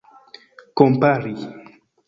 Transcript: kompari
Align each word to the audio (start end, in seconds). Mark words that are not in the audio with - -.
kompari 0.77 1.35